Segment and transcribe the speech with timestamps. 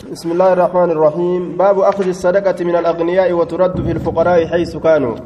[0.00, 1.56] بسم الله الرحمن الرحيم.
[1.56, 5.16] باب أخذ الصدقة من الأغنياء وترد في الفقراء حيث كانوا.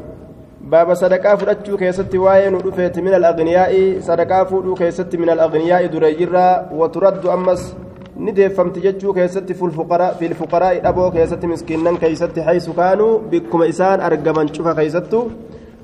[0.61, 3.99] باب صدقة فرجو كيست واين ودفت من الأغنياء.
[3.99, 7.75] صدقة فرجو كيست من الأغنياء دريجرا وترد أمس.
[8.19, 13.19] ندفمت جتشو كيست في الفقراء في الفقراء أبو كيست مسكينا كيست حيث كانوا.
[13.31, 15.13] بكم إسان أرقمن شوف كيست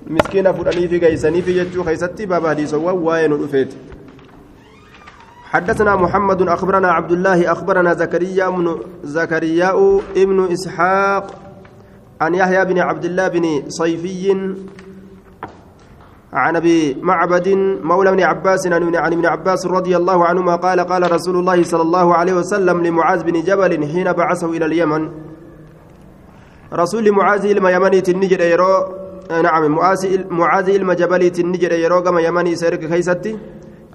[0.07, 3.71] مسكينة فراني في كيسني في جتشو كيست باب حديث واين ودفت
[5.51, 9.71] حدثنا محمد أخبرنا عبد الله أخبرنا زكريا بن زكريا
[10.17, 11.25] ابن إسحاق
[12.21, 14.31] عن يحيى بن عبد الله بن صيفي
[16.33, 17.47] عن أبي معبد
[17.83, 18.83] مولى بن عباس عن
[19.13, 23.41] ابن عباس رضي الله عنهما قال قال رسول الله صلى الله عليه وسلم لمعاذ بن
[23.41, 25.09] جبل حين بعثه إلى اليمن.
[26.73, 28.73] رسول معاذ إلما يمني تنجر يرو
[29.43, 29.63] نعم
[30.39, 33.37] معاذ إلما جبل تنجر يرو كما يمني سيرك كيستي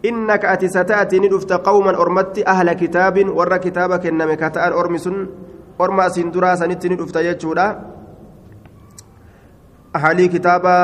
[0.09, 5.07] إنك أتي ستأتي ندفت قوما أرمت أهل كتاب ور كتابك إنما كتأن أرمس
[5.81, 7.67] أرمى سندرا سنت ندفت يجودا.
[9.97, 10.79] أهل كتابا.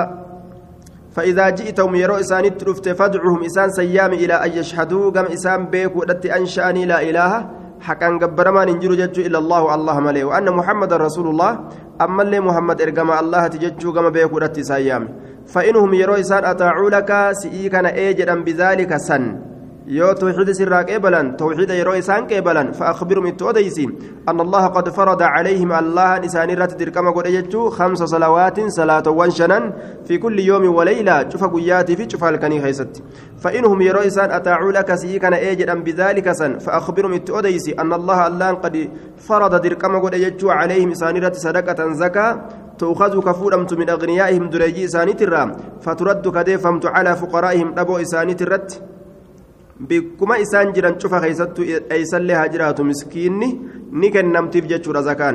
[1.12, 5.10] فإذا جئتهم يروا إسان ندفت فادعهم إسان سيام إلى أن يشهدوا.
[5.10, 7.32] قم إسان بيك ودت أنشأني لا إله.
[7.82, 11.52] حقا قبرما ننجر جج إلا الله الله مليه وأن محمد رسول الله.
[12.00, 15.02] أما اللي محمد إرقم الله تججو قم بيك ودت سيام.
[15.46, 19.52] فإنهم يروا إسان أطاعوا لك سئيكنا إيجدا بذلك سن.
[19.86, 23.88] يو توحيد سراك إبلا توحيد يروا إسان كإبلا فأخبرهم التوديسي
[24.28, 27.26] أن الله قد فرض عليهم الله نسان رات دركما قد
[27.70, 29.72] خمس صلوات صلاة وانشنا
[30.04, 31.28] في كل يوم وليلة.
[31.28, 33.02] شوف قياتي في شوف الكني خيست.
[33.42, 36.58] فإنهم يروا إسان أطاعوا لك سئيكنا إيجدا بذلك سن.
[36.58, 42.40] فأخبرهم التوديسي أن الله الله قد فرض دركما قد عليهم إسان رات صدقة زكاة
[42.82, 45.42] تؤخذ كفورمت من أغنيائهم دريجي إساني ترى
[45.84, 48.68] فترد كديفمت على فقرائهم أبو إساني ترت
[49.88, 51.56] بكما إسان جران شوف خيست
[51.94, 53.48] أيسن لها جرات مسكيني
[54.02, 55.34] نكن نمتف جتشور زكان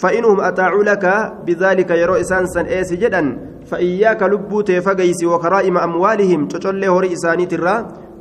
[0.00, 1.04] فإنهم أطاعوا لك
[1.46, 3.22] بذلك يرو إسان سن إيس جدا
[3.70, 7.74] فإياك لبو تيفقيس وكرائم أموالهم تشل هوري إساني ترى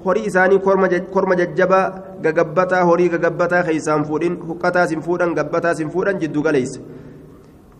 [0.07, 0.59] horii isaanii
[1.13, 1.85] korma jajjabaa
[2.25, 6.43] gagabbataa horii gagabbataa keeysaan fuudhin huqqataas hin fuudhan gabbataas hin fuudhan jiddu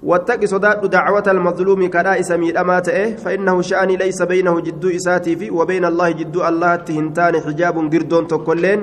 [0.04, 5.50] واتق صداد دعوة المظلوم كرا اسمي أما تأه فإنه شأني ليس بينه جدو إساتي في
[5.50, 8.82] وبين الله جدو الله تهنتان حجاب قردون تقولين.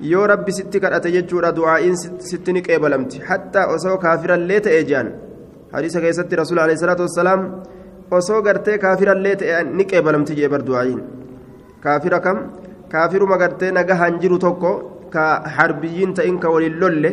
[0.00, 1.94] يو ربي ستك أتججور دعائين
[2.30, 3.22] ستنك إبلمت.
[3.22, 5.06] حتى أسو كافرا ليت إيجان
[5.74, 7.40] حديث كيست رسول عليه الصلاة والسلام
[8.12, 9.42] أسو قرتي كافرا ليت
[9.78, 11.00] نك إبلمت جيبر دعائين.
[11.84, 12.38] كافر كم؟
[12.92, 14.72] كافر ما قرتي نجا هنجر توكو
[15.12, 17.04] كحربيين تإنك وللول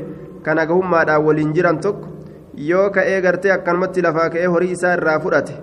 [0.46, 2.15] كنجهم ما ولنجران توكو.
[2.58, 5.56] Yoo ka'ee gartee akkanumatti lafaa ka'ee horii isaa irraa fudhate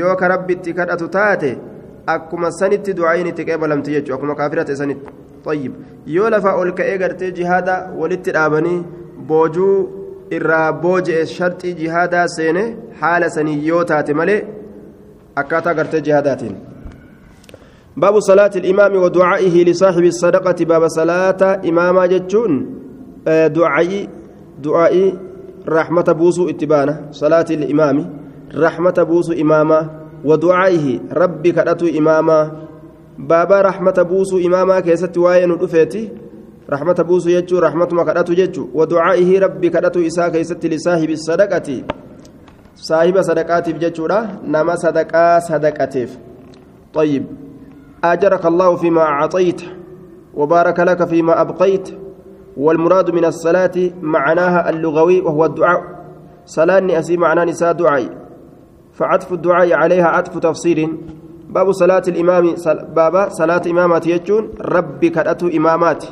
[0.00, 1.50] yoo ka rabbitti kadhatu taate
[2.14, 5.72] akkuma sanitti du'aayin itti qeebalamti jechuudha akkuma kaafirate sanitti طيب
[6.06, 8.78] yoo lafaa ol ka'ee gartee jihaada walitti dhaabanii
[9.28, 9.76] boojuu
[10.36, 12.64] irraa booji'e sharxii jihaadaa seene
[13.00, 14.40] haala sanii yoo taate malee
[15.42, 16.56] akkaataa gartee jihaadaatiin
[17.98, 22.52] باب صلاة الإمام ودعائه لصاحب الصدقة باب صلاة إماما جتشون
[23.26, 24.08] دعائي
[24.62, 25.14] دعائي
[25.68, 27.96] رحمة بوسو اتبانا صلاة الإمام
[28.56, 29.90] رحمة بوسو إماما
[30.24, 32.52] ودعائه ربي كرتو إماما.
[33.18, 36.08] بابا رحمة بوسو إماما كيست واين الأفيتي
[36.70, 41.82] رحمة بوسو يجو رحمة ما كرتو يجو ودعائه ربي كرتو إساء كيست لصاحب الصدقة.
[42.76, 46.18] صاحب صدقات بججورة نما صدقا صدقاتيف.
[46.94, 47.24] طيب.
[48.04, 49.60] أجرك الله فيما أعطيت
[50.34, 52.07] وبارك لك فيما أبقيت.
[52.58, 55.80] والمراد من الصلاة معناها اللغوي وهو الدعاء.
[56.44, 58.08] صلاة أسي معناه نساء دعاء.
[58.92, 60.98] فعطف الدعاء عليها عطف تفصيل.
[61.48, 62.54] باب صلاة الإمام
[62.96, 64.50] بابا صلاة إمامات يجون.
[64.60, 66.04] ربي كرأت إمامات.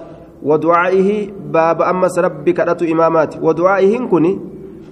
[0.42, 3.36] ودعائه باب أمس ربي كرأت إمامات.
[3.42, 4.40] ودعائه كني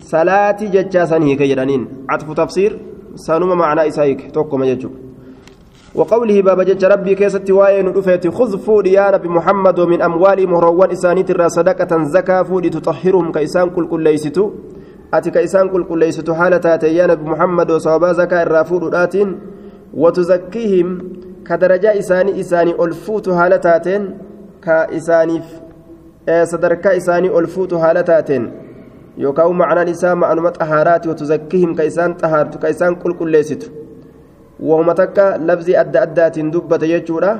[0.00, 2.78] صلاة ججاسنه كيرانين عطف تفسير
[3.14, 4.90] سانوما معنى إسايك توكم يجو
[5.94, 10.90] وقوله باب جج ربي كيست واين رفيت خذ فود يا نبي محمد ومن أموال مهروان
[10.90, 14.50] إسانيت الرا صدقة زكاة فود تطهرهم كإسان كل كل ليستو.
[15.14, 19.38] أتي كإسان كل كل ليستو حالة يا نبي محمد وصوابا زكاة الرافود راتين.
[19.94, 20.88] وتزكيهم
[21.46, 24.18] كدرجة إساني إساني ألفوت حالتاتين
[24.62, 25.42] كإساني
[26.42, 28.52] صدرك إساني ألفوت حالتاتين
[29.18, 33.83] يوكاو معنى نساء معنى طهارات وتزكيهم كإسان طهارت كإسان كل كل ليستو.
[34.60, 37.32] وهما تكا لفظي أدى أدات دبة يجورا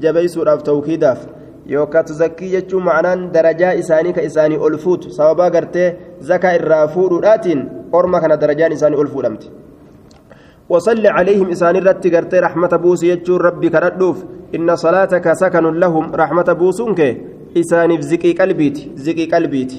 [0.00, 1.20] جبيسودhaaf tawkiidaaf.
[1.66, 5.10] Yookaan tuzakkii jechuun ma'anaan darajaa isaanii ka isaanii ol fuutu.
[5.10, 7.60] Sababaa gartee zakaa irraa fuudhuudhaatiin
[7.92, 9.50] orma kana darajaan isaanii ol fuudhamti.
[10.72, 14.24] وصل عليهم إسان الرت قرتي رحمة بوس يجور ربي كردوف
[14.56, 17.00] إن صلاتك سكن لهم رحمة بوسنك
[17.56, 19.72] إسان زكي قلبيت زكي قلبيت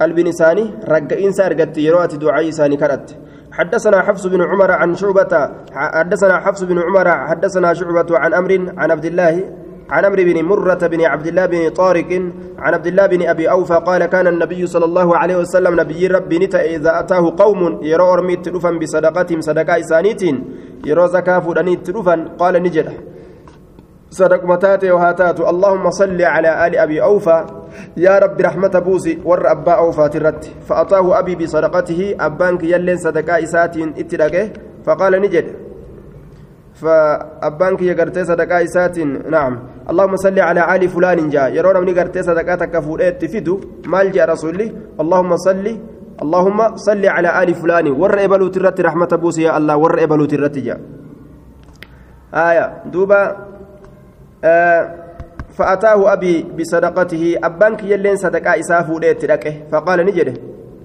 [0.00, 3.08] قلب نساني رقئين سارقت يروات دعاء ساني كرت
[3.56, 5.32] حدثنا حفص بن عمر عن شعبة
[5.72, 9.34] حدثنا حفص بن عمر حدثنا شعبة عن أمر عن عبد الله
[9.90, 12.10] عن عمرو بن مرة بن عبد الله بن طارق
[12.58, 16.38] عن عبد الله بن أبي أوفى قال كان النبي صلى الله عليه وسلم نبي ربي
[16.38, 20.36] نتا إذا أتاه قوم يرى أرمي تلفا بصدقتهم صدقاء إسانيتين
[20.86, 22.88] يرى زكاة فلاني تلفا قال نجد.
[24.16, 27.38] صدق متاتي وهاتات اللهم صل على آل أبي أوفى.
[27.96, 32.00] يا رب رحمة بوسي ور أبا أوفى ترت فأتاه أبي بصدقته.
[32.20, 34.44] أبانك يلين صدقاء إساتين اتلاقه
[34.86, 35.46] فقال نجد.
[36.80, 39.30] فأبانك يقرتي صدقاء إساتين.
[39.30, 39.52] نعم.
[39.90, 43.60] اللهم صل على آل فلان جاء يرون من قرتي صدقاء تكفوريت تفيدو.
[43.92, 44.72] مال جاء رسولي.
[45.00, 45.66] اللهم صل.
[46.22, 47.86] اللهم صل على آل فلان.
[48.00, 49.76] ور إبلو ترت رحمة بوسي يا الله.
[49.76, 50.80] ور إبلو ترت جاء
[52.34, 52.64] آية.
[52.92, 53.20] دوبا.
[55.56, 59.00] فأتاه أبي بصدقته أبانك يلين صدقاء إسافو
[59.72, 60.34] فقال نجده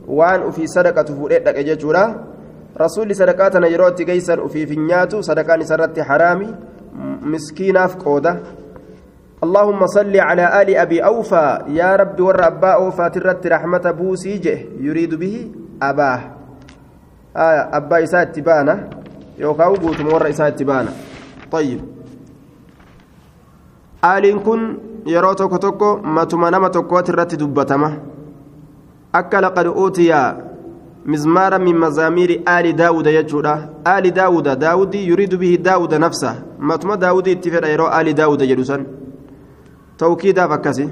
[0.07, 2.31] وأن في صدقة فوريت لك ججورا؟
[2.75, 4.87] rasuulli sadaqaa tana yeroo itti geessan ufiif hin
[9.41, 14.37] اللهم صل على آل أبي أوفى يا رب ور أوفى ترت رحمة بوسي
[14.79, 16.21] يريد به أباه.
[17.37, 18.89] آية أبا إساء تبانا
[19.41, 20.93] يوكاو قوت مور تبانا
[21.51, 21.81] طيب.
[24.03, 27.89] آل كن يرو توكو توكو ما تمنى توكو ترت دبتما
[29.15, 30.11] أكل قد أوتي
[31.05, 36.95] مزمارا من مزامير آل داود يجودا آل داود داود يريد به داود نفسه ما تما
[36.95, 38.85] داود اتفق يرو آل داود جلوسا
[39.97, 40.89] توكيدا فكسي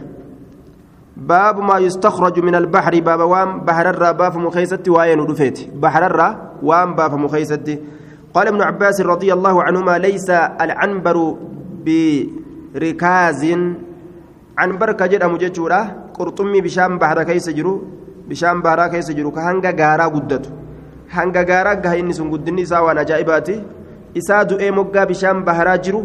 [1.17, 6.51] باب ما يستخرج من البحر باب وام بحر الرا باف مخيست وين رفيت بحر الرا
[6.63, 7.79] وام باف مخيست
[8.33, 11.35] قال ابن عباس رضي الله عنهما ليس العنبر
[12.73, 13.63] rikaaziin
[14.57, 15.81] canbarka jedhamu jechuudha.
[16.17, 17.73] Qurxummii bishaan baharaa keessa jiru
[18.29, 20.49] bishaan baharaa keessa jiru ka hanga gaaraa guddatu.
[21.15, 23.55] Hanga gaaraa gaha inni sun guddinni isaa waan ajaa'ibaati.
[24.15, 26.01] Isaa du'ee moggaa bishaan baharaa jiru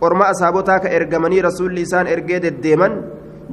[0.00, 2.92] orma asaabotaa ka ergamanii rasuulli isaan ergee deddeeman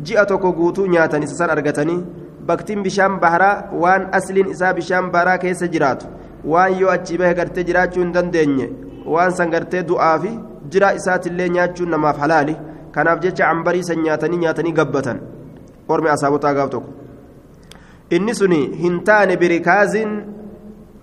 [0.03, 1.99] ji'a tokko guutuu nyaatan isa san argatanii
[2.47, 6.05] baktiin bishaan baharaa waan asliin isaa bishaan baharaa keessa jiraatu
[6.53, 8.67] waan yoo achii bahe gartee jiraachuu hin dandeenye
[9.15, 10.31] waan san gartee du'aa fi
[10.73, 12.55] jira isaatillee nyaachuun namaaf halaali.
[12.91, 15.19] Kanaaf jecha cambarii san nyaatanii nyaatanii gabbatan.
[15.87, 16.89] Ormi asaabotaa gaaf tokko.
[18.09, 20.11] Inni suni hin taane birikaazin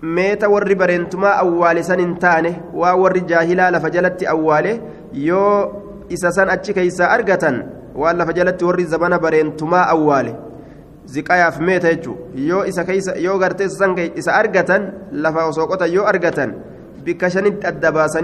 [0.01, 2.51] meeta warri bareentumaa awwaale san hin taane
[2.83, 4.71] waa warri jaahilaa lafa jalatti awwaale
[5.13, 5.57] yoo
[6.09, 7.59] isa san achi keeysaa argatan
[8.03, 10.35] waan lafa jalatti warri zabana bareentumaa awwaale.
[11.05, 12.17] Ziqayaaf meeta jechuu.
[12.35, 13.67] Yoo isa keeysa yoo gartee
[14.15, 16.55] isa argatan lafa osoo qotan yoo argatan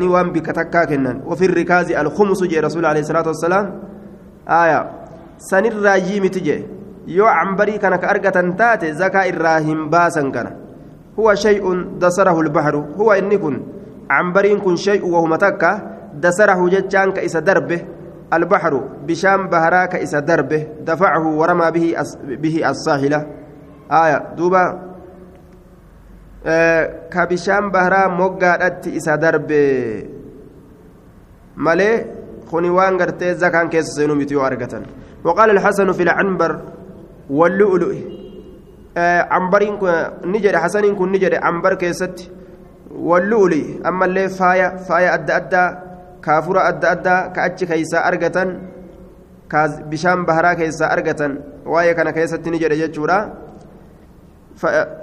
[0.09, 3.67] waan bikka takkaa kennan wafi rikaazi alkhumusu jee rasuul alayhi salaatu wassalaam
[4.45, 4.79] aya
[5.49, 6.61] sanirraayyii miti jee
[7.07, 10.51] yoo cambarii kana ka argatan taate zakaa irraa hin baasan kana
[11.17, 13.61] huwa shay'un dasarahu lbahru huwa inni kun
[14.07, 15.71] cambariin kun shay'un wahuma takka
[16.13, 17.97] dasarahu jechaan ka isa darbe
[18.33, 18.73] البحر
[19.07, 23.27] بشام بهراك إسا دربه دفعه ورمى به أس به الساحلة
[23.91, 24.63] آية دوبا
[26.47, 30.03] آه كبشام بهرا موغادت إسا دربه
[31.57, 32.05] مالي
[32.51, 34.83] خني وان غرتي زكان كيس سينو متيو أرغتن
[35.25, 36.51] وقال الحسن في العنبر
[37.29, 37.93] واللؤلؤ
[39.35, 39.73] عمبرين
[40.25, 42.17] نجد حسنين كن نجد عنبر كيست
[42.91, 45.65] واللؤلؤ أما اللي فايا فايا أدى أدى
[46.23, 48.49] كافورة أدى أدى كأتش كيسا أرغتن
[49.91, 51.31] بشام بهرا كيسا أرغتن
[51.65, 53.19] وايا كان كيست نجد جتشورا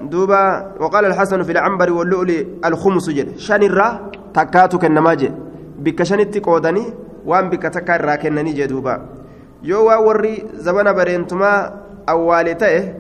[0.03, 5.31] دوبا وقال الحسن في العنبر واللؤلؤ الخمس جد شان الرا تكاتو كنماجي
[5.79, 6.85] بك شانتي قودني
[7.27, 8.95] وان بك تكا الرا كنني جدوبا
[9.65, 11.73] yoo waa warri zabana bareentumaa
[12.07, 12.95] awwaale ta'e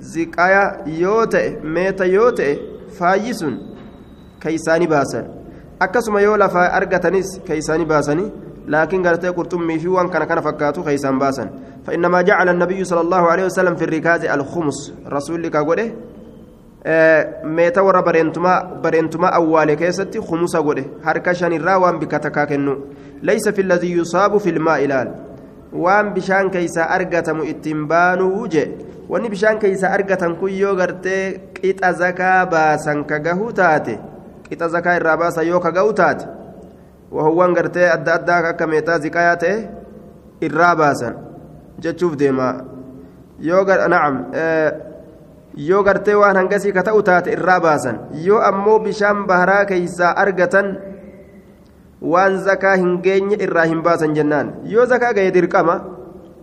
[0.00, 2.58] ziqaya yoo ta'e meeta yoo ta'e
[2.98, 3.54] faayyi sun
[4.40, 5.24] keeysaani baasan
[5.80, 6.36] akkasuma yoo
[8.66, 11.50] laakiin gartee qurxummii fi waan kana kana fakkaatu keeysaan baasan
[11.86, 15.56] فإنما جعل النبي صلى الله عليه وسلم في الركاز الخمس رسول لك
[19.32, 22.76] awwaale keessatti khumusa godhe harka shanirraa waan bikka takkaa kennu
[23.22, 25.08] laysa fi ladii yusaabu fi lmaa ilaal
[25.72, 28.64] waan bishaan keeysaa argatamu ittiin baanuu je
[29.08, 33.98] wanni bishaan keeysaa argatan kun yoo gartee qixa zakaa baasan ka gahu taate
[34.48, 36.39] qixa zakaa irraa baasan yoo ka gahu taate
[37.12, 39.56] wahuwwan gartee adda addaa akka meetaa ziqayaa ta'e
[40.48, 41.14] irraa baasan
[41.78, 42.48] jechuuf deema
[43.40, 43.64] yoo
[45.84, 50.66] gartee waan hangasii ka ta'u taate irraa baasan yoo ammoo bishaan baharaa keeysaa argatan
[52.12, 55.76] waan zakaa hin geenye irraa hin baasan jennaan yoo zakaa gahe dirqama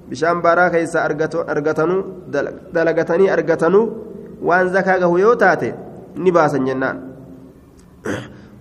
[0.10, 1.00] bishaan baaraa keessa
[1.54, 2.02] argatanuu
[2.74, 3.86] dalagatanii argatanuu
[4.50, 5.70] waan zakaa gahu yoo taate
[6.16, 6.98] ni baasan jennaan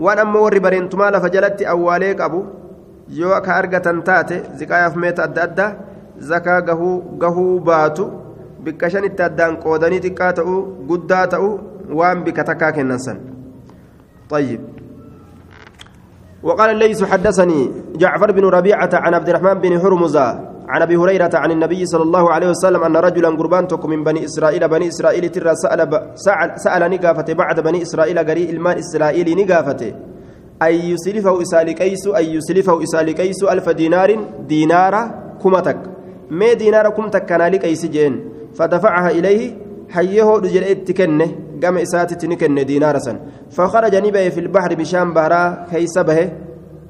[0.04, 2.40] waan ammoo warri bareentumaa lafa jalatti awwaalee qabu
[3.20, 5.70] yoo ka argatan taate ziqaayaaf meeta adda addaa
[6.30, 6.60] zakaa
[7.22, 8.04] gahuu baatu
[8.64, 10.60] bikka shanitti addaan qoodanii xiqqaa ta'uu
[10.90, 11.52] guddaa ta'uu
[12.00, 13.18] waan bika takkaa kennan san
[14.30, 14.60] طيب
[16.42, 17.60] وقال الليث حدثني
[17.96, 20.26] جعفر بن ربيعة عن عبد الرحمن بن هرمزة
[20.68, 24.24] عن أبي هريرة عن النبي صلى الله عليه وسلم أن رجلا قربان تكم من بني
[24.24, 25.92] إسرائيل بني إسرائيل ترى سأل ب...
[26.14, 29.94] سأل, سأل نقافته بعد بني إسرائيل قري المان اسرائيل نقافته
[30.62, 34.10] اي يسلفه اسال كيس اي يسلفه اسال كيس ألف دينار
[34.48, 34.94] دينار
[35.42, 35.78] كمتك.
[36.30, 38.14] ما دينار كمتك كان لك ايس جين.
[38.54, 39.42] فدفعها إليه
[39.90, 41.28] حيه رجل اتكنه
[41.62, 43.16] قام إساتي نكن دينار سن.
[43.50, 46.32] فخرج نبي في البحر بشام بهرا به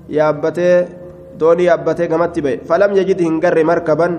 [0.08, 1.05] يابته
[1.40, 4.12] doonii yaabbatee gamatti ba'e falam yajid hin garre markaban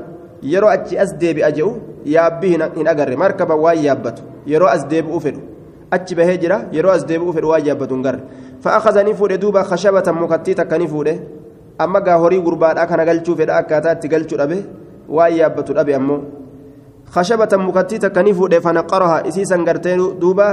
[0.54, 1.72] yeroo achi as deebi'a je'u
[2.06, 5.42] yaabbii hin agarre markaban waan yaabbatu yeroo as deebi'u fedhu
[5.92, 8.22] achi bahee jira yeroo as deebi'u fedhu waan yaabbatu hin garre
[8.64, 11.14] fa'aakazanii fuudhe duuba khashabatan mukattii takka ni fuudhe
[11.80, 14.58] amma gaa horii gurbaadhaa kana galchuu fedha akkaataa itti galchuu dhabe
[15.10, 16.20] waan yaabbatu dhabe ammoo
[17.16, 20.48] khashabatan mukattii takka ni fuudhe fanaqaraha isiisan gartee duuba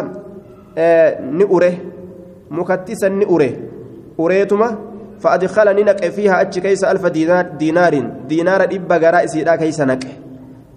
[1.38, 1.70] ni ure
[2.50, 3.48] mukattii san ni ure
[4.18, 4.68] ureetuma
[5.24, 7.94] فأدخلني نقع فيها أتش كيس ألف دينار دينار
[8.28, 10.12] دينار إبا غرائسي لا كيس نقع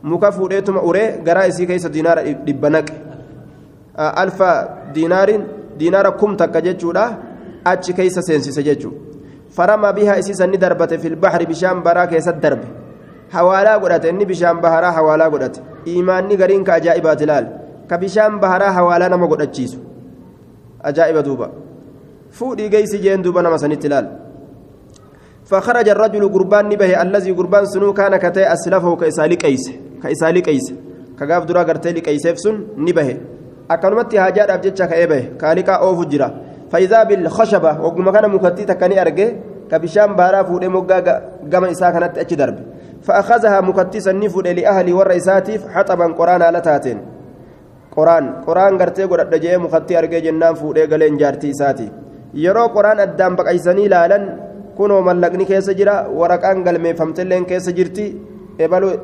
[0.04, 2.18] مكفو ريتم أوري غرائسي كيس دينار
[2.52, 2.96] إبا نقع
[4.24, 4.40] ألف
[4.94, 5.30] دينار
[5.80, 7.06] دينار كم تكججو لا
[7.68, 8.92] أتش كيس سينسي سججو.
[9.52, 12.60] فرمى بها إسيسا ندربت في البحر بشام برا كيس الدرب.
[13.32, 14.06] حوالا قدت.
[14.06, 15.56] إني بشام بهرا حوالا قدت.
[15.88, 17.46] إيماني غرين كأجائبات لال
[17.90, 19.78] كبشام بهرا حوالا نما قدت
[20.82, 21.48] أجائب دوبا.
[22.32, 24.27] فودي جيسي جين دوبا نما سنت لال
[25.50, 29.66] فخرج الرجل قربان به الذي قربان سنو كان كتي أسلفه كإسالي قيس
[30.04, 30.68] كإسالي قيس
[31.20, 33.10] كغاف درا غرتي قيسف سن نبه
[33.72, 36.30] أكنمت هاجات أبجتش كإبه كالكا أوف جرا.
[36.72, 39.30] فإذا بالخشبة وقم كان مكتي تكني أرجع
[39.72, 40.98] كبشام بارا فود مغا
[41.54, 42.58] غما إسا كانت أتش درب.
[43.06, 47.00] فأخذها مكتي سنفود لأهلي والرئيساتيف حطبا قرآن على تاتين.
[47.96, 51.90] قرآن قرآن غرتي قرأت جاء مكتي أرجع جنان فود غلين جارتي ساتي
[52.34, 54.24] yeroo qoraan addaan baqaysanii ilaalan
[54.78, 58.06] kunoo mallaqni keessa jira waraqaan galmeeffamtelleen keessa jirti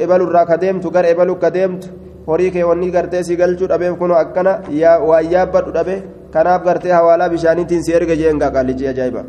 [0.04, 1.88] ebalurraa ka deemtu gara ebalu ka deemtu
[2.28, 4.62] horii kee wanni gartee si galchuu dhabeef kunoo akkana
[5.10, 5.96] waan yaabbadhu dhabe
[6.34, 9.24] kanaaf gartee hawaalaa bishaaniitiin si erga jeen qaaqaallichi ajaa'iba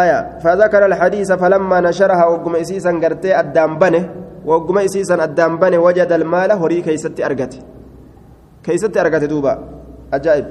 [0.00, 4.04] آية فذكر الحديث فلما نشرها وقم إسيسا قرتي أدام بنه
[4.50, 7.52] وقم إسيسا أدام بنه وجد المال هري كيست أرقت
[8.64, 9.54] كيست أرقت دوبا
[10.12, 10.46] أجائب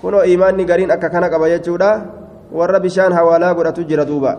[0.00, 1.90] kunoo imaanni gariin akka kana qaba jechuudha
[2.52, 4.38] warra bishaan hawaalaa godhatu jira duuba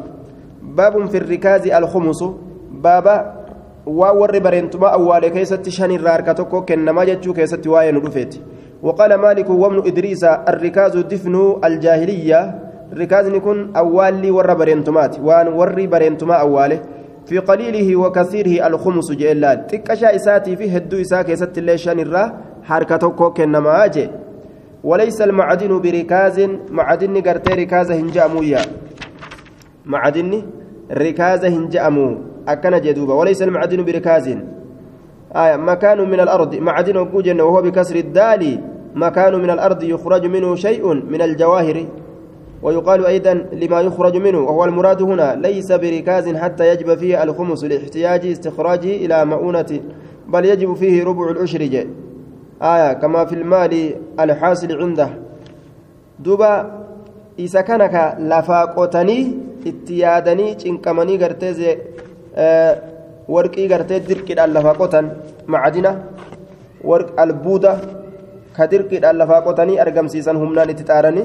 [0.62, 2.34] baabun firrikaazi alkhumusu
[2.88, 3.16] baaba
[3.86, 8.42] waa warri bareentumaa awwaale keessatti shan irraa harka tokko kennamaa jechuu keessatti waa'ee nu dhufeeti
[8.82, 12.40] وقال مالك وابن إدريس الركاز دفن الجاهلية
[12.94, 16.80] ركاز نكون أولي ور برينتمات وان ور برينتما أواله
[17.26, 22.24] في قليله وكثيره الخمس جئلال تكشا إساتي في هدو إساك يست اللي شان الرا
[22.64, 24.10] حركتك كنما أجي
[24.84, 28.62] وليس المعدن بركاز معدن قرتي ركازة هنجامويا
[29.86, 30.42] معدن
[30.92, 34.28] ركازة هنجامو أكن جدوبا وليس المعدن بركاز.
[35.36, 36.56] آية مكان من الأرض.
[36.56, 38.62] معدن وجن وهو بكسر الدال
[38.96, 41.86] مكان من الأرض يخرج منه شيء من الجواهر.
[42.64, 48.26] ويقال أيضا لما يخرج منه وهو المراد هنا ليس بركاز حتى يجب فيه الخمس لاحتياج
[48.28, 49.80] استخراجه إلى مؤونة
[50.28, 51.88] بل يجب فيه ربع العشر جي.
[52.62, 55.10] آية كما في المال الحاصل عنده.
[56.20, 56.72] دوبا
[57.40, 59.38] إذا كانك لفاقوتني
[59.68, 61.78] اتيادني چنكمني غرتي زي
[62.36, 62.78] آه
[63.28, 65.10] ورقي غرتي درقي لفاقوتن.
[65.48, 66.04] معدنة
[66.84, 67.78] ورق البودة
[68.58, 71.24] كدرقي لفاقوتني أرقم سيسان همنان اتتارني.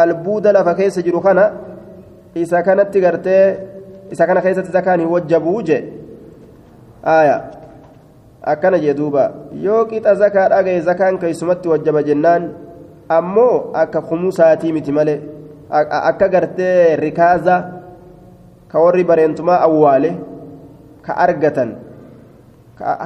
[0.00, 1.52] البودة لفا كيس جرو كان
[2.36, 3.56] إذا كانت غرتي
[4.12, 5.70] إذا كان كيسة زكاني وجبوج
[7.04, 7.50] آية.
[8.42, 9.24] Akkana jee duuba
[9.64, 12.48] yoo qixa zakaa dhagaye zakaan keessumatti wajjaba jennaan
[13.08, 15.20] ammoo akka kumusaatii miti malee
[16.10, 17.56] akka gartee rikaaza
[18.72, 20.10] ka warri bareentumaa awwaale
[21.06, 21.70] ka argatan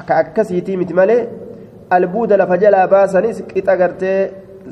[0.07, 1.21] ka akkasiitii miti malee
[1.91, 4.19] albuuda lafa jalaa baasanis qixa gartee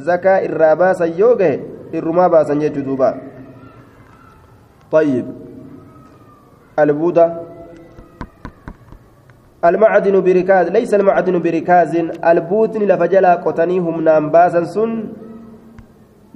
[0.07, 1.61] zakaa irraa baasan yoo gahe
[1.93, 3.11] irrumaa baasan jechuu duuba
[4.93, 5.27] طيب
[6.79, 7.27] البوده
[9.65, 11.93] المعدن بركاز ليس المعدن بركاز.
[12.31, 14.91] البوتن لفجلا قطنيهم نامباسا سن.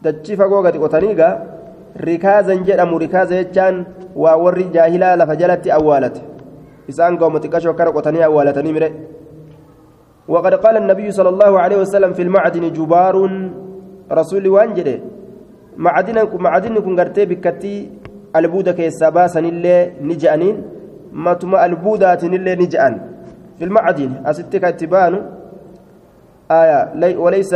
[0.02, 1.30] دجي فقوغتي قطنيغا
[2.08, 3.84] ركازا جدم ركازا يجان
[4.16, 6.16] ووري جاهلا لفجلت أوالت.
[6.90, 8.90] إسان قوم تكشوا كان قتني أولتني مره
[10.28, 13.14] وقد قال النبي صلى الله عليه وسلم في المعدن جبار
[14.12, 14.98] رسول وانجره
[15.76, 17.90] معدن معدن كن غرتي بكتي.
[18.36, 20.56] البودة كيسابا سنille نجأنين.
[21.12, 23.15] ما تما البودات نille نجأن.
[23.58, 24.10] في المعدن.
[24.26, 25.14] أستك اتبان.
[26.50, 27.16] آية.
[27.16, 27.54] وليس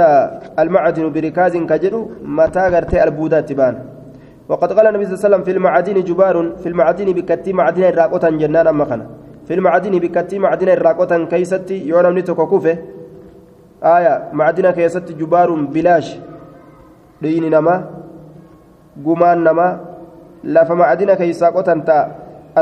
[0.59, 2.01] المعدن بركاز كجدو.
[2.25, 3.75] متى غرتي البودات تبان
[4.49, 8.31] وقد قال النبي صلى الله عليه وسلم في المعادن جبار في المعادن بكتي معدن الراقوتا
[8.31, 9.07] جنان أما خنا.
[9.47, 12.79] في المعادن بكتي معدن الراقوتا كيستي يونا نتوكو كوفة.
[13.85, 14.29] آية.
[14.33, 16.19] معدن كيستي جبار بلاش.
[17.23, 17.91] دين نما
[19.07, 19.81] قمان نما
[20.45, 21.15] لف معدن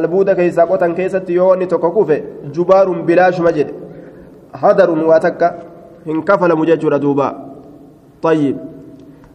[0.06, 2.22] كيسا قوتا تا البودا كيسا قوتا كيستي يونا نتوكو كوفه
[2.54, 3.70] جبار بلاش مجد
[4.54, 5.58] هدر واتكا
[6.06, 7.28] انكفل مججر دوبا
[8.22, 8.56] طيب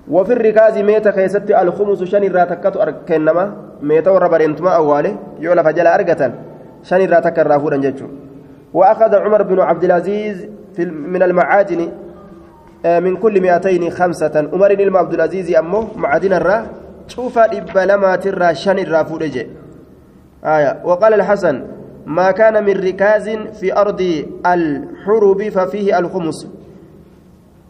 [0.09, 2.75] وفي الركاز ميتا كيست الخمس شن الراتكات
[3.07, 6.31] كنما ميتا وربرنتما أواله يولا فجل أرقة
[6.83, 8.07] شن الراتك الرافورا جتشو
[8.73, 11.89] وأخذ عمر بن عبد العزيز في من المعادن
[12.85, 16.67] من كل مئتين خمسة عمر بن عبد العزيز أمه معادن الرا
[17.07, 19.29] شوف إبلما ترى شن الرافور
[20.43, 21.67] آية وقال الحسن
[22.05, 24.01] ما كان من ركاز في أرض
[24.45, 26.47] الحرب ففيه الخمس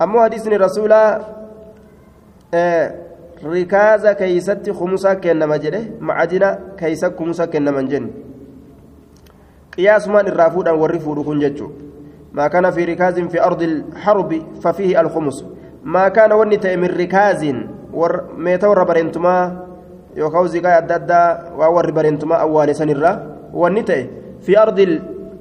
[0.02, 0.94] أمه حديث الرسول
[4.78, 8.10] kumusaa kennama jedhe macadina keeysa kumusa kennaman jenne
[9.76, 11.72] qiyaasumaan irraa fuudhan warri fuudhu kun jechuu
[12.34, 15.46] ما كان في ركاز في أرض الحرب ففيه الخمس
[15.84, 17.56] ما كان ونت من ركاز
[17.94, 18.24] ور
[20.18, 21.22] ميتا ور برنتما يوكاو زيغا ددا
[21.60, 23.12] وور برنتما أول سنرا
[23.54, 23.92] ونت
[24.42, 24.80] في أرض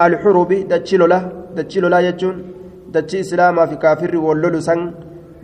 [0.02, 1.18] الحرب دتشيلولا
[1.56, 2.36] دتشيلولا يجون
[2.94, 4.80] دتشي إسلاما في كافر ولولو سن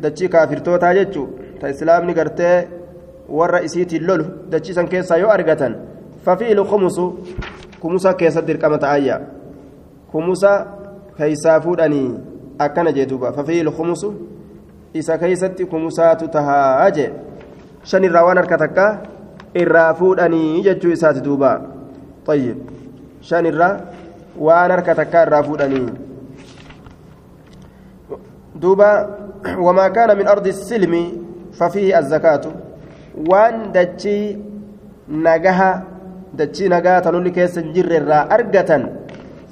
[0.02, 1.28] دتشي كافر توتا يجون
[1.60, 2.68] ta islaamni gartee
[3.28, 5.76] warra isiitiin lolu dachiisan keessaa yoo argatan
[6.24, 7.04] fafiilu kumusu
[7.80, 9.20] kumusa keessatti dirqama ta'ayya
[10.12, 10.52] kumusa
[11.18, 12.10] keeysaa fuudhanii
[12.58, 14.14] akkana jee duuba fafiilu kumusu
[14.94, 17.10] isa keeysatti kumusaatu tahaa jee
[17.82, 18.86] shan irraa waan harka takka
[19.54, 21.60] irraa fuudhanii jechuu isaati duuba.
[22.26, 22.56] طيب
[24.38, 25.88] waan harka takka irraa fuudhanii.
[28.54, 29.18] Duuba
[29.58, 30.94] وما كان من أرض السلم
[31.52, 32.40] ففيه الزكاة
[33.30, 34.38] وان دجي
[35.08, 35.70] نجاها
[36.34, 38.70] دجي نجاها تلولي كيس جر الرا أرجة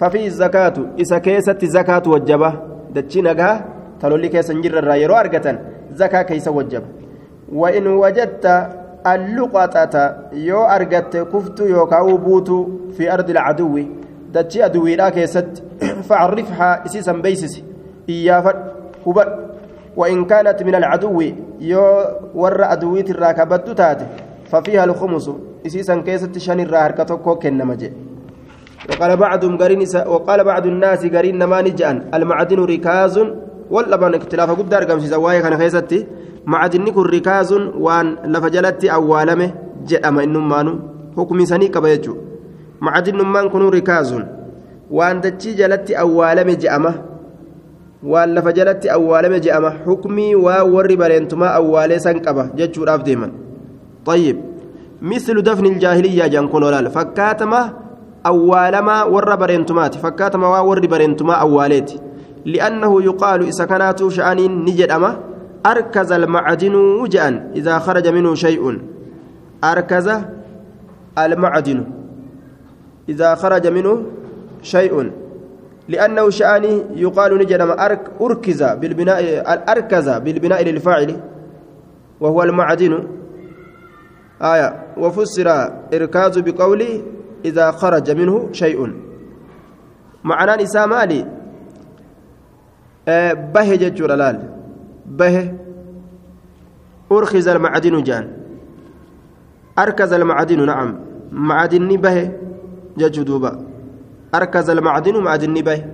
[0.00, 2.52] ففيه الزكاة إذا كيست زكاة وجبة
[2.94, 3.64] دجي نجاها
[4.00, 5.46] تلولي كيس جر الرا يرو أرجة
[5.94, 6.82] زكاة كيس وجب
[7.52, 8.46] وإن وجدت
[9.14, 9.94] اللقطة
[10.32, 12.48] يو أرجت كفت يو كاوبوت
[12.96, 13.74] في أرض العدو
[14.34, 15.62] دجي أدوي لا كيست
[16.08, 17.54] فعرفها إسيسا بيسس
[18.08, 18.52] إيافا
[19.06, 19.30] هبت
[19.96, 21.22] وإن كانت من العدو
[21.60, 21.84] يو
[22.34, 24.06] ور أدويت الراكبت تاتي
[24.50, 25.30] ففيها الخمس
[25.66, 27.92] إسيسا كيست شان الراهركتوكو كنمجي
[28.90, 33.16] وقال بعضهم قرين وقال بعض الناس قرين نما نجان المعدن ركاز
[33.70, 36.06] واللبن اختلاف قد أرقم سيزوايا كان خيستي
[36.46, 37.52] معدن كن ركاز
[37.84, 39.48] وان لفجلت أوالمه
[39.88, 40.72] جأم إنمانو
[41.16, 42.14] حكم سني كبيجو
[42.80, 44.10] معدن من كن ركاز
[44.90, 46.94] وان دتشي جلت أوالمه جأمه
[48.06, 53.32] waan lafa jalatti awwaalame je'ama xukmii waa warri bareentumaa awwaalee san qaba jechuudhaaf deeman.
[54.06, 54.36] طيب
[55.02, 57.72] مثل دفن الجاهلية جانكون ولال فكاتما
[58.26, 61.90] أوالما ور برنتمات فكاتما ور برنتما أواليت
[62.46, 65.10] لأنه يقال كانت شأن نجد أما
[65.66, 68.80] أركز المعدن وجأن إذا خرج منه شيء.
[69.64, 70.08] أركز
[71.18, 71.84] المعدن
[73.08, 74.02] إذا خرج منه
[74.62, 75.12] شيء.
[75.88, 79.22] لأنه شأني يقال نجرم أرك أركز بالبناء
[79.72, 81.20] أركز بالبناء للفاعل
[82.20, 83.08] وهو المعدن.
[84.42, 85.48] آية وفسر
[85.94, 87.02] إركاز بقوله
[87.44, 88.92] إذا خرج منه شيء.
[90.24, 91.26] معنى نساء مالي
[93.08, 94.55] آه به لال
[95.08, 95.52] به
[97.12, 98.28] أرخز المعدن جان.
[99.78, 100.98] أركز المعدن نعم.
[101.32, 102.30] معدن به
[102.98, 103.52] ججدوبا
[104.34, 105.84] أركز المعدن معدن به.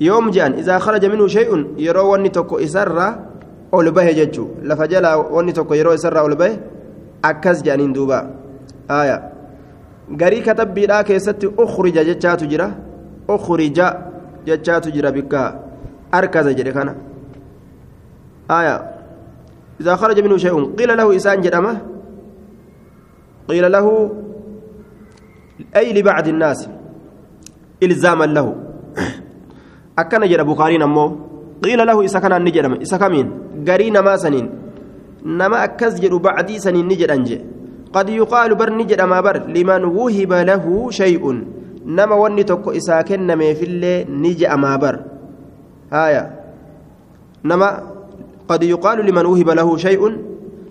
[0.00, 3.26] يوم جان إذا خرج منه شيء يرى وني تكو إسرة
[3.74, 6.58] أول به ججو لفجل وني تكو يرى إسرة أول به
[7.24, 8.34] أكز جانين دوبا.
[8.90, 9.32] آية.
[10.18, 12.74] كتب بلا كيست أخرج جتشات جرا.
[13.30, 13.78] أخرج
[14.46, 15.34] جتشات جرا بك
[16.14, 17.09] أركز جري كان
[18.50, 18.76] آية.
[19.80, 21.74] إذا خرج منه شيء قيل له إسان جرمه
[23.48, 23.86] قيل له
[25.76, 26.68] أي لبعض الناس؟
[27.82, 28.46] إلزاما له.
[30.00, 31.06] أكن جرى بخاري أمو
[31.64, 33.26] قيل له إذا كان نجرم إذا كمين؟
[33.68, 34.46] قري نما سنين.
[35.24, 37.38] نما أكز جرو بعدي سنين نجر أنجي
[37.92, 41.24] قد يقال بر نجر ما بر لمن وهب له شيء.
[41.84, 44.98] nama wanni tokko isaa kennameefillee ni je'amaa bar
[45.90, 46.22] haaya
[47.44, 47.99] nama qad yuqaalu
[48.58, 50.14] liman wuhiba lahu shay'un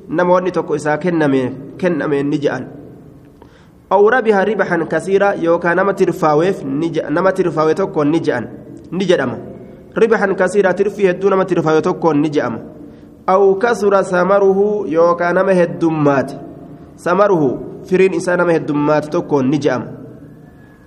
[0.09, 2.65] nama wanni tokko isaa kennameen ni je'an
[3.89, 6.63] aw rabiha ribaxan kasiira yookaa nama tirfaaweef
[7.09, 8.47] nama tirfaawe tokkoon ni je'an
[8.91, 9.37] ni jedhama
[9.95, 12.59] ribaxan kasiira tirfii hedduu nama tirfaawe tokkoon ni je'ama
[13.27, 16.35] aw kasura samaruhu yookaa nama heddummaate
[16.95, 19.85] samaruhu firiin isaa nama heddummaate tokkoon ni je'ama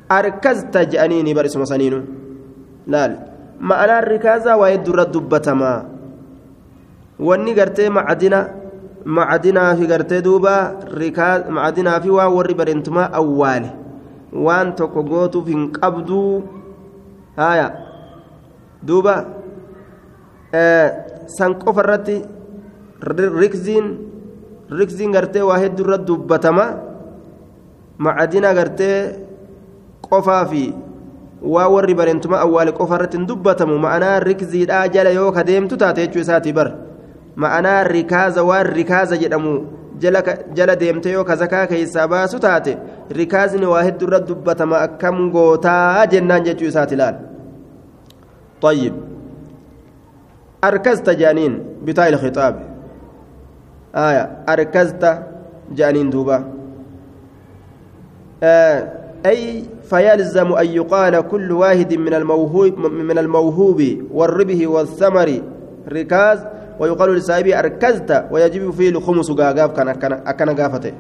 [0.09, 2.03] arkazta je'aniini barisuma saniinu
[2.87, 3.17] laal
[3.59, 5.92] ma'anaan rikaazaa waa heddurra dubbatamaa
[7.29, 8.41] wanni gartee macadina
[9.17, 10.55] macadinaa fi gartee duuba
[11.57, 13.71] macadinaa fi waan warri bareentumaa awwaale
[14.47, 16.43] waan tokko gootuuf hin qabduu
[17.37, 17.67] haya
[18.91, 19.15] duuba
[21.37, 22.17] san qofa irratti
[23.43, 23.87] rikziin
[24.81, 26.65] rikziin gartee waa hedduu irra dubbatama
[27.99, 28.97] macadina gartee
[30.09, 30.65] qofaa fi
[31.55, 36.07] waa warri bareentumaa awwaale qofa irratti hin dubbatamu ma'anaa rikziidhaa jala yoo ka deemtu taate
[36.07, 36.69] jechuu isaati bar
[37.37, 39.67] ma'anaa rikaaza waan rikaaza jedhamu
[40.55, 42.79] jala deemte yoo ka zakaa keessaa baasu taate
[43.11, 47.15] rikaazni waa hedduu irra dubbatama akkam gootaa jennaan jechuu isaati laal
[48.63, 48.95] طيب
[50.65, 52.63] أركزت جانين بتاع الخطاب
[53.95, 55.19] آية أركزت
[55.75, 56.45] جانين دوبا
[58.43, 58.89] آه
[59.27, 65.43] أي فيلزم أن يقال كل واحد من الموهوب من الموهوب والربه والثمر
[65.89, 66.39] ركاز
[66.81, 70.95] ويقال لصاحبه أركزت ويجب فيه الخمس غاغاف كان أكن غافته.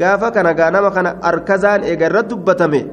[0.00, 2.84] غافا كان غانما كان أركزان إيجر دبتمه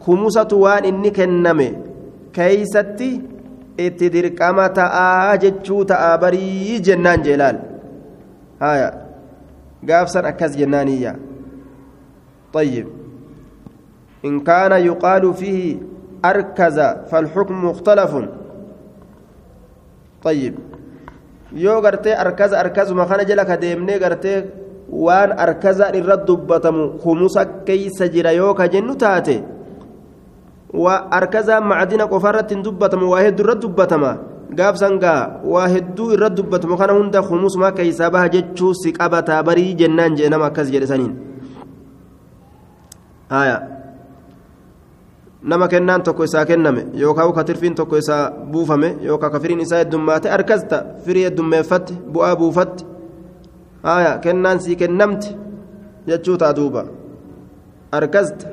[0.00, 1.70] خمسة وان إني كنمه.
[2.32, 3.36] كيستي
[3.76, 7.60] itti dirqama ta'aa jechuu ta'a barii jennaan jeelaal
[8.60, 8.88] haya
[9.84, 11.14] gaafsan akkas jennaaniyya
[12.56, 12.88] طيب.
[14.24, 15.76] إن كان يقال فيه
[16.24, 16.78] أركز
[17.10, 18.12] فالحكم مختلف.
[20.22, 20.54] طيب.
[21.52, 24.44] Yoo gartee arkaza arkazuma kana jala ka deemnee gartee
[24.90, 29.42] waan arkaza irra dubbatamu humusa keeysa jira yoo ka jennu taate
[31.10, 34.10] arkazaan macdina qofa irratti hin dubbatamu waa hedduu irra dubbatama
[34.58, 39.74] gaafsan gaa waa hedduu irra dubbatamu kana hunda humusuma keeysaa baha jechuu si qabataa barii
[39.74, 40.86] jennaan jee nama akkas jedhe
[45.42, 49.78] nama kennaan tokko isaa kenname yookaan ka tirfiin tokko isaa buufame yookaan ka firiin isaa
[49.78, 52.84] heddummaate arkasta firii heddummeeffatte bu'aa buufatte.
[53.82, 55.36] Haya kennaan sii kennamte
[56.06, 56.84] jechuu ta'a duuba.
[57.92, 58.48] Arkasta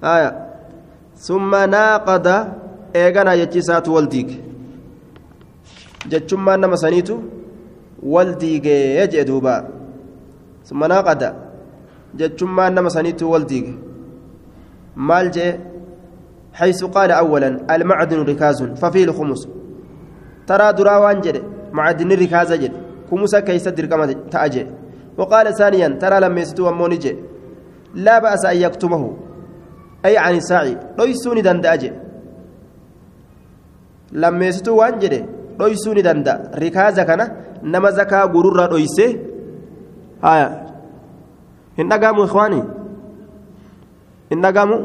[0.00, 0.34] haya
[1.14, 2.34] summa naaqada
[2.94, 4.40] eeganaa jechiisaatu wal diige.
[6.08, 7.22] Jechummaan nama saniitu
[8.02, 9.64] wal diigee jee duuba.
[10.62, 11.34] Summa naaqada
[12.16, 13.74] jechummaan nama saniitu wal diige
[14.96, 15.74] maal jee
[16.54, 19.48] حيث قال أولا المعدن ركاز ففيه الخمس
[20.46, 22.72] ترى درا وانجد معدن ركاز جد
[23.10, 24.66] خمسة كيس درقم تأجي
[25.18, 27.16] وقال ثانيا ترى لما يستوى مونجي
[27.94, 29.16] لا بأس أن يكتمه.
[30.04, 31.92] أي عن الساعي ليسوني دندأجي
[34.12, 35.26] لما يستوى وانجد
[35.60, 37.20] ليسوني دندا ركاز كان
[37.62, 39.18] نما زكا غرور ليسه
[40.24, 40.48] آية.
[41.80, 42.62] إن إخواني
[44.32, 44.80] إن قاموا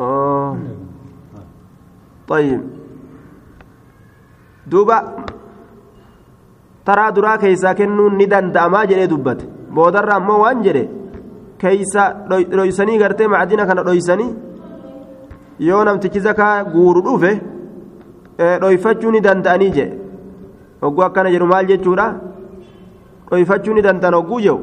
[0.00, 0.56] آه.
[2.28, 2.62] طيب.
[4.66, 4.98] دوبا.
[6.86, 9.40] ترى درا كيسا كنون ندان داما جري دبت
[9.74, 10.84] بودر امو وان جري.
[11.58, 14.28] كيسا رويسني غرتي معدنا كان رويسني.
[15.58, 17.30] yoo namtichi zakaa guuru dhufe
[18.60, 19.86] dhoyfachuu ni danda'anii je
[20.82, 22.06] hogguu akkana jedhu maal jechuudha
[23.30, 24.60] dhoyfachuu ni danda'an hogguu jehu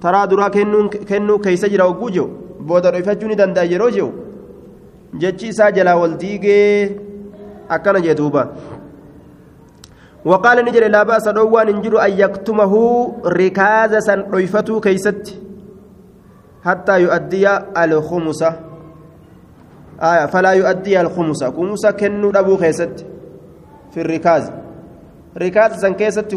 [0.00, 2.28] taraa duraa kennuu keeysa jira hogguu jehu
[2.70, 4.10] booda dhoyfachuu ni danda'a yeroo jehu
[5.22, 6.96] jechi isaa jalaa wal diigee
[7.68, 8.44] akkana jee duuba
[10.24, 12.74] وقال نجري لا بأس دوان انجر أن يكتمه
[13.26, 15.34] ركازة ريفته كيست
[16.64, 17.48] حتى يؤدي
[17.84, 18.50] الخمسة
[20.02, 23.06] آية فلا يؤدي الخمسة خمسة كنو أبو كيست
[23.94, 24.52] في الركاز
[25.36, 26.30] ركاز سن كيست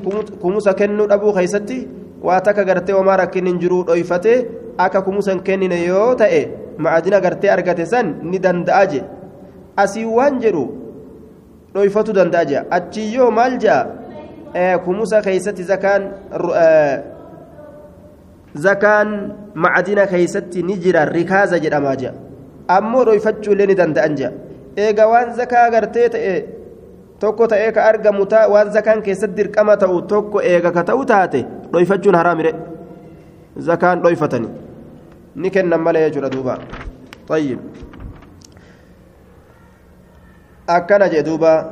[0.44, 1.70] خمسة كنو أبو كيست
[2.24, 4.46] واتك غرتي وما ركن انجرو ريفته
[4.80, 9.02] أكا خمسة كنن يوتا إيه macadina gartee argate san ni danda'a je
[9.78, 10.64] asii waan jedhu
[11.74, 13.80] dhoyfatu danda'a je achiyyoo maal jea
[14.86, 16.04] kumusa keeysatti zakaan
[18.56, 19.10] zakaan
[19.56, 22.14] macadina keeysatti ni jira rikaaza jedhamaa jea
[22.68, 24.32] ammoo dhoyfachuullee ni danda'an jea
[24.78, 26.34] eega waan zakaa gartee ta'e
[27.22, 32.16] tokko ta'ee ka argamu waan zakaan keessatti dirqama ta'u tokko eega ka ta'u taate dhoyfachuun
[32.16, 32.52] haraamire.
[33.68, 34.50] Zakaan dhoyfatani
[35.36, 36.58] ni kennan malee jechuudha duuba.
[37.32, 37.60] طيب
[40.70, 41.72] أكن جدوبا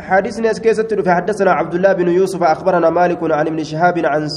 [0.00, 4.28] حديثنا اسكيست فحدثنا عبد الله بن يوسف أخبرنا مالك عن ابن شهاب عن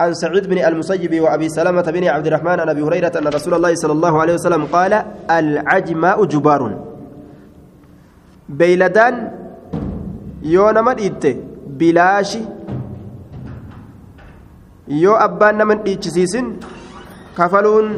[0.00, 3.74] عن سعيد بن المسيب وأبي سلمة بن عبد الرحمن عن أبي هريرة أن رسول الله
[3.74, 6.87] صلى الله عليه وسلم قال العجماء جبار
[8.48, 9.32] بيلدان
[10.42, 12.40] يونا مدئت بلاشي
[14.88, 16.46] yoo abbaan nama hin dhiichisiisin
[17.38, 17.88] kafaluun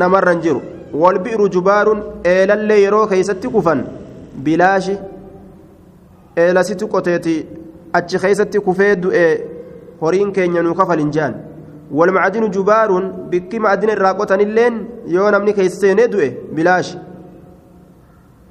[0.00, 0.60] namarra hin jiru
[1.02, 3.80] walbi'ru jubaaruun eelallee yeroo keeysatti kufan
[4.48, 4.96] bilaashi
[6.44, 7.36] eelasitu qoteeti
[8.00, 9.24] achi keeysatti kufee du'e
[10.02, 11.34] horiin keenya nuu kafalin jean
[12.00, 14.78] walmacdinu jubaaruun bikki macdina irraa qotanilleen
[15.16, 16.98] yoo namni keessa seenee du'e bilaashi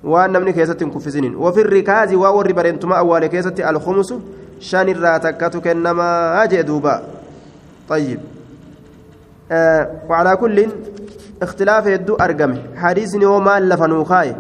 [0.03, 4.21] waan namni keessatti hin kuffisinin wafi rikaazi waa warri bareentuma awwaale keessatti alkhumusu
[4.59, 7.01] shan irraa takkatu kennamaa jee duuba
[7.89, 8.19] طيب
[9.51, 10.67] آه وعلى كل
[11.41, 14.35] اختلاف يدو أرقمه حديثني وما لفنو خاي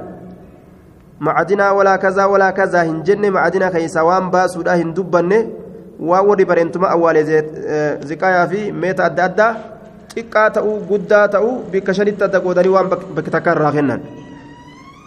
[1.19, 4.73] معدنا ولا كذا ولا كذا هنجن معدنا كيسا وان باسودا
[5.99, 7.21] waan warri bareentuma awwaale
[8.09, 9.51] ziqaayaa fi meeta adda addaa
[10.13, 14.01] xiqqaa ta'uu guddaa ta'uu bikka shanitti adda qoodanii waan bakka takka irraa kennan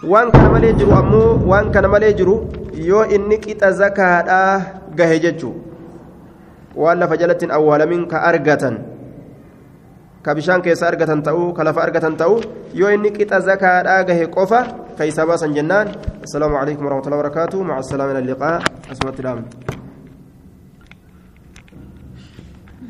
[0.03, 2.35] waan kana malee jiru ammoo waan kana malee jiru
[2.89, 4.53] yoo inni qixa zakaadhaa
[4.99, 5.53] gahe jechuu
[6.77, 8.77] waan lafa jalattiin awwaalamin ka argatan
[10.21, 12.37] ka bishaan keessa argatan ta'uu ka lafa argatan ta'uu
[12.81, 14.61] yoo inni qixa zakaadhaa gahe qofa
[14.97, 15.89] ka isaa baasan jennaan
[16.25, 18.57] assalaamu alaikum warahmatullahi wabarakaatu maca assalaami ila liqaa
[18.93, 19.43] asumatti dhaamu